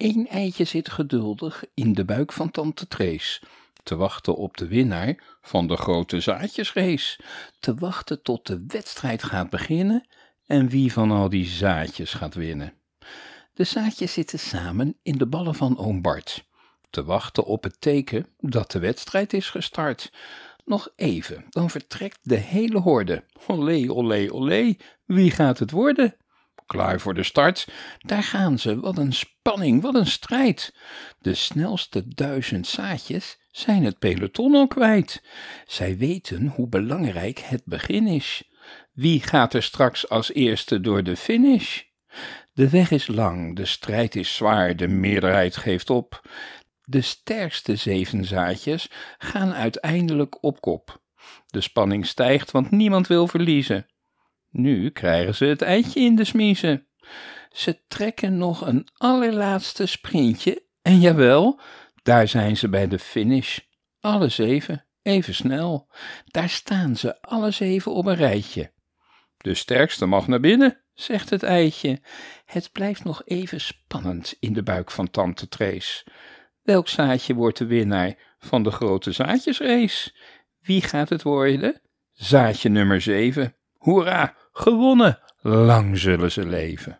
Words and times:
Eén 0.00 0.26
eitje 0.28 0.64
zit 0.64 0.90
geduldig 0.90 1.64
in 1.74 1.92
de 1.92 2.04
buik 2.04 2.32
van 2.32 2.50
tante 2.50 2.88
Trees, 2.88 3.42
te 3.82 3.96
wachten 3.96 4.36
op 4.36 4.56
de 4.56 4.66
winnaar 4.66 5.38
van 5.40 5.66
de 5.66 5.76
grote 5.76 6.20
zaadjesrace, 6.20 7.18
te 7.58 7.74
wachten 7.74 8.22
tot 8.22 8.46
de 8.46 8.64
wedstrijd 8.66 9.22
gaat 9.22 9.50
beginnen 9.50 10.06
en 10.46 10.68
wie 10.68 10.92
van 10.92 11.10
al 11.10 11.28
die 11.28 11.46
zaadjes 11.46 12.12
gaat 12.12 12.34
winnen. 12.34 12.72
De 13.54 13.64
zaadjes 13.64 14.12
zitten 14.12 14.38
samen 14.38 14.96
in 15.02 15.18
de 15.18 15.26
ballen 15.26 15.54
van 15.54 15.78
oom 15.78 16.02
Bart, 16.02 16.44
te 16.90 17.04
wachten 17.04 17.44
op 17.44 17.62
het 17.62 17.80
teken 17.80 18.26
dat 18.38 18.70
de 18.70 18.78
wedstrijd 18.78 19.32
is 19.32 19.50
gestart. 19.50 20.12
Nog 20.64 20.88
even, 20.96 21.44
dan 21.50 21.70
vertrekt 21.70 22.18
de 22.22 22.36
hele 22.36 22.78
horde. 22.78 23.24
Olé, 23.46 23.92
olé, 23.92 24.32
olé, 24.32 24.76
wie 25.04 25.30
gaat 25.30 25.58
het 25.58 25.70
worden? 25.70 26.14
Klaar 26.70 27.00
voor 27.00 27.14
de 27.14 27.22
start, 27.22 27.68
daar 27.98 28.22
gaan 28.22 28.58
ze, 28.58 28.80
wat 28.80 28.98
een 28.98 29.12
spanning, 29.12 29.82
wat 29.82 29.94
een 29.94 30.06
strijd. 30.06 30.74
De 31.18 31.34
snelste 31.34 32.08
duizend 32.08 32.66
zaadjes 32.66 33.38
zijn 33.50 33.84
het 33.84 33.98
peloton 33.98 34.54
al 34.54 34.66
kwijt. 34.66 35.22
Zij 35.66 35.96
weten 35.96 36.46
hoe 36.46 36.68
belangrijk 36.68 37.38
het 37.38 37.62
begin 37.64 38.06
is. 38.06 38.42
Wie 38.92 39.22
gaat 39.22 39.54
er 39.54 39.62
straks 39.62 40.08
als 40.08 40.32
eerste 40.32 40.80
door 40.80 41.02
de 41.02 41.16
finish? 41.16 41.82
De 42.52 42.68
weg 42.68 42.90
is 42.90 43.06
lang, 43.06 43.56
de 43.56 43.66
strijd 43.66 44.16
is 44.16 44.34
zwaar, 44.34 44.76
de 44.76 44.88
meerderheid 44.88 45.56
geeft 45.56 45.90
op. 45.90 46.28
De 46.84 47.00
sterkste 47.00 47.76
zeven 47.76 48.24
zaadjes 48.24 48.90
gaan 49.18 49.52
uiteindelijk 49.52 50.42
op 50.44 50.60
kop. 50.60 51.02
De 51.46 51.60
spanning 51.60 52.06
stijgt, 52.06 52.50
want 52.50 52.70
niemand 52.70 53.06
wil 53.06 53.26
verliezen. 53.26 53.86
Nu 54.50 54.90
krijgen 54.90 55.34
ze 55.34 55.44
het 55.44 55.62
eitje 55.62 56.00
in 56.00 56.16
de 56.16 56.24
smiezen. 56.24 56.86
Ze 57.52 57.80
trekken 57.88 58.38
nog 58.38 58.66
een 58.66 58.88
allerlaatste 58.96 59.86
sprintje 59.86 60.62
en 60.82 61.00
jawel, 61.00 61.60
daar 62.02 62.28
zijn 62.28 62.56
ze 62.56 62.68
bij 62.68 62.88
de 62.88 62.98
finish. 62.98 63.58
Alle 64.00 64.28
zeven, 64.28 64.86
even 65.02 65.34
snel. 65.34 65.90
Daar 66.24 66.48
staan 66.48 66.96
ze 66.96 67.22
alle 67.22 67.50
zeven 67.50 67.92
op 67.92 68.06
een 68.06 68.14
rijtje. 68.14 68.72
De 69.36 69.54
sterkste 69.54 70.06
mag 70.06 70.26
naar 70.26 70.40
binnen, 70.40 70.82
zegt 70.94 71.30
het 71.30 71.42
eitje. 71.42 72.00
Het 72.44 72.72
blijft 72.72 73.04
nog 73.04 73.22
even 73.24 73.60
spannend 73.60 74.36
in 74.40 74.52
de 74.52 74.62
buik 74.62 74.90
van 74.90 75.10
tante 75.10 75.48
Trees. 75.48 76.06
Welk 76.62 76.88
zaadje 76.88 77.34
wordt 77.34 77.58
de 77.58 77.66
winnaar 77.66 78.36
van 78.38 78.62
de 78.62 78.70
grote 78.70 79.12
zaadjesrace? 79.12 80.14
Wie 80.60 80.82
gaat 80.82 81.08
het 81.08 81.22
worden? 81.22 81.80
Zaadje 82.12 82.68
nummer 82.68 83.00
7. 83.00 83.54
Hoera, 83.80 84.34
gewonnen! 84.52 85.18
Lang 85.42 85.98
zullen 85.98 86.32
ze 86.32 86.46
leven. 86.46 86.98